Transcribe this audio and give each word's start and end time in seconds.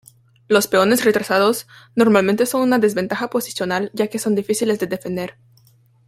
Los 0.47 0.65
peones 0.65 1.05
retrasados 1.05 1.67
normalmente 1.95 2.47
son 2.47 2.61
una 2.61 2.79
desventaja 2.79 3.29
posicional, 3.29 3.91
ya 3.93 4.07
que 4.07 4.17
son 4.17 4.33
difíciles 4.33 4.79
de 4.79 4.87
defender. 4.87 5.37